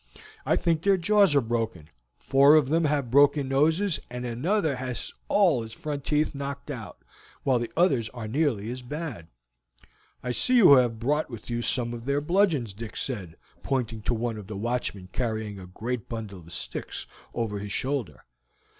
I 0.47 0.55
think 0.55 0.81
their 0.81 0.97
jaws 0.97 1.35
are 1.35 1.41
broken; 1.41 1.91
four 2.17 2.55
of 2.55 2.69
them 2.69 2.85
have 2.85 3.11
broken 3.11 3.47
noses, 3.47 3.99
and 4.09 4.25
another 4.25 4.77
has 4.77 5.09
had 5.09 5.15
all 5.27 5.61
his 5.61 5.73
front 5.73 6.05
teeth 6.05 6.33
knocked 6.33 6.71
out, 6.71 7.03
while 7.43 7.59
the 7.59 7.71
others 7.77 8.09
are 8.09 8.27
nearly 8.27 8.71
as 8.71 8.81
bad." 8.81 9.27
"I 10.23 10.31
see 10.31 10.55
you 10.55 10.71
have 10.71 10.97
brought 10.97 11.29
with 11.29 11.51
you 11.51 11.61
some 11.61 11.93
of 11.93 12.05
their 12.05 12.19
bludgeons," 12.19 12.73
Dick 12.73 12.97
said, 12.97 13.35
pointing 13.61 14.01
to 14.01 14.15
one 14.15 14.37
of 14.39 14.47
the 14.47 14.57
watchmen 14.57 15.07
carrying 15.11 15.59
a 15.59 15.67
great 15.67 16.09
bundle 16.09 16.39
of 16.39 16.51
sticks 16.51 17.05
over 17.35 17.59
his 17.59 17.71
shoulder. 17.71 18.25